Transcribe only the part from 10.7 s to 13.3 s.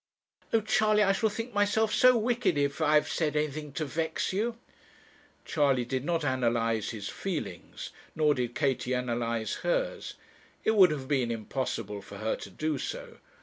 would have been impossible for her to do so.